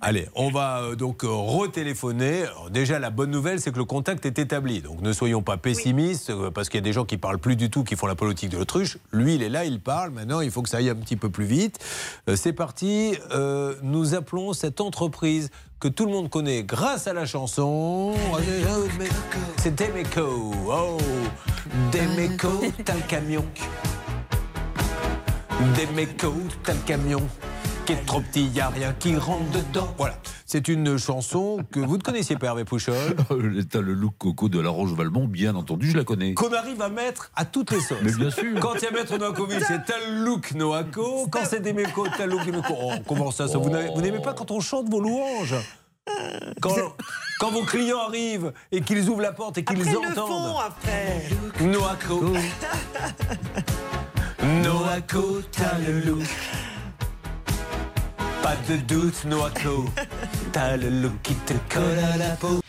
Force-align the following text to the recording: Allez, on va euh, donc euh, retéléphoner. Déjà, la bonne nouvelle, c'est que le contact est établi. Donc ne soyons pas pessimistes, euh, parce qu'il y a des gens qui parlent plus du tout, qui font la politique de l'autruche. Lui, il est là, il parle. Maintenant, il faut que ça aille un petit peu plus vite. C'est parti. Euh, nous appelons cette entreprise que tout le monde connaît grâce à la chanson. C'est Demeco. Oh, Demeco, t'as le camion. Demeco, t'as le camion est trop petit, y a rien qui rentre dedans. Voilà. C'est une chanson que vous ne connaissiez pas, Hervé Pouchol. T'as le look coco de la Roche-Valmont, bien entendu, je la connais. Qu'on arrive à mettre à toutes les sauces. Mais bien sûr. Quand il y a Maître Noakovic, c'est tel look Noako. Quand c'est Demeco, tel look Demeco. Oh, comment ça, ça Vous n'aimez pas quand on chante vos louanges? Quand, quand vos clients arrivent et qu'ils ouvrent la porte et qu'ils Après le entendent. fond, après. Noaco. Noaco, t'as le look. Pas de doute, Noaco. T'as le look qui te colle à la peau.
Allez, 0.00 0.28
on 0.34 0.50
va 0.50 0.82
euh, 0.82 0.94
donc 0.94 1.24
euh, 1.24 1.28
retéléphoner. 1.28 2.44
Déjà, 2.70 2.98
la 2.98 3.10
bonne 3.10 3.30
nouvelle, 3.30 3.60
c'est 3.60 3.72
que 3.72 3.78
le 3.78 3.84
contact 3.84 4.26
est 4.26 4.38
établi. 4.38 4.82
Donc 4.82 5.00
ne 5.00 5.12
soyons 5.12 5.42
pas 5.42 5.56
pessimistes, 5.56 6.30
euh, 6.30 6.50
parce 6.50 6.68
qu'il 6.68 6.78
y 6.78 6.82
a 6.82 6.84
des 6.84 6.92
gens 6.92 7.04
qui 7.04 7.16
parlent 7.16 7.38
plus 7.38 7.56
du 7.56 7.70
tout, 7.70 7.84
qui 7.84 7.96
font 7.96 8.06
la 8.06 8.14
politique 8.14 8.50
de 8.50 8.58
l'autruche. 8.58 8.98
Lui, 9.12 9.34
il 9.34 9.42
est 9.42 9.48
là, 9.48 9.64
il 9.64 9.80
parle. 9.80 10.10
Maintenant, 10.10 10.40
il 10.40 10.50
faut 10.50 10.62
que 10.62 10.68
ça 10.68 10.78
aille 10.78 10.90
un 10.90 10.94
petit 10.94 11.16
peu 11.16 11.30
plus 11.30 11.44
vite. 11.44 11.78
C'est 12.34 12.52
parti. 12.52 13.16
Euh, 13.32 13.74
nous 13.82 14.14
appelons 14.14 14.52
cette 14.52 14.80
entreprise 14.80 15.50
que 15.80 15.88
tout 15.88 16.06
le 16.06 16.12
monde 16.12 16.30
connaît 16.30 16.62
grâce 16.62 17.06
à 17.06 17.12
la 17.12 17.26
chanson. 17.26 18.14
C'est 19.58 19.74
Demeco. 19.74 20.52
Oh, 20.68 20.98
Demeco, 21.92 22.62
t'as 22.84 22.94
le 22.94 23.02
camion. 23.02 23.44
Demeco, 25.76 26.34
t'as 26.62 26.74
le 26.74 26.80
camion 26.80 27.22
est 27.92 28.06
trop 28.06 28.20
petit, 28.20 28.46
y 28.48 28.60
a 28.60 28.68
rien 28.68 28.92
qui 28.92 29.16
rentre 29.16 29.50
dedans. 29.52 29.92
Voilà. 29.98 30.14
C'est 30.44 30.68
une 30.68 30.96
chanson 30.98 31.58
que 31.70 31.80
vous 31.80 31.96
ne 31.96 32.02
connaissiez 32.02 32.36
pas, 32.36 32.46
Hervé 32.46 32.64
Pouchol. 32.64 32.94
T'as 33.70 33.80
le 33.80 33.92
look 33.94 34.14
coco 34.18 34.48
de 34.48 34.60
la 34.60 34.70
Roche-Valmont, 34.70 35.26
bien 35.26 35.54
entendu, 35.54 35.90
je 35.90 35.96
la 35.96 36.04
connais. 36.04 36.34
Qu'on 36.34 36.52
arrive 36.52 36.80
à 36.82 36.88
mettre 36.88 37.30
à 37.34 37.44
toutes 37.44 37.72
les 37.72 37.80
sauces. 37.80 37.98
Mais 38.02 38.12
bien 38.12 38.30
sûr. 38.30 38.58
Quand 38.60 38.74
il 38.74 38.82
y 38.84 38.86
a 38.86 38.90
Maître 38.90 39.16
Noakovic, 39.18 39.60
c'est 39.66 39.84
tel 39.84 40.22
look 40.22 40.52
Noako. 40.54 41.26
Quand 41.30 41.44
c'est 41.44 41.60
Demeco, 41.60 42.06
tel 42.16 42.30
look 42.30 42.44
Demeco. 42.46 42.74
Oh, 42.80 42.92
comment 43.06 43.30
ça, 43.30 43.48
ça 43.48 43.58
Vous 43.58 43.70
n'aimez 43.70 44.20
pas 44.20 44.34
quand 44.34 44.50
on 44.50 44.60
chante 44.60 44.88
vos 44.88 45.00
louanges? 45.00 45.54
Quand, 46.60 46.74
quand 47.40 47.50
vos 47.50 47.62
clients 47.64 47.98
arrivent 48.06 48.52
et 48.70 48.80
qu'ils 48.80 49.08
ouvrent 49.08 49.22
la 49.22 49.32
porte 49.32 49.58
et 49.58 49.64
qu'ils 49.64 49.80
Après 49.80 49.92
le 49.92 49.98
entendent. 49.98 50.28
fond, 50.28 50.58
après. 50.58 51.24
Noaco. 51.60 52.32
Noaco, 54.62 55.40
t'as 55.50 55.78
le 55.78 56.00
look. 56.00 56.22
Pas 58.46 58.54
de 58.68 58.76
doute, 58.76 59.24
Noaco. 59.24 59.86
T'as 60.52 60.76
le 60.76 60.88
look 60.88 61.14
qui 61.24 61.34
te 61.34 61.54
colle 61.68 61.98
à 61.98 62.16
la 62.16 62.36
peau. 62.36 62.60